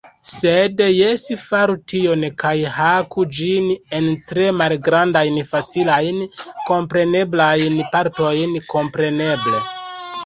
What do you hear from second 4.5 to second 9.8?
malgrandajn facilajn, kompreneblajn partojn. Kompreneble.